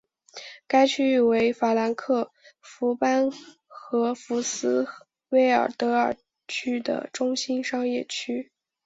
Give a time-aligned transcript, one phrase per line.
[0.65, 3.29] 该区域成为法兰克福班
[3.67, 4.87] 荷福斯
[5.29, 8.51] 威尔德尔区的中心商业区。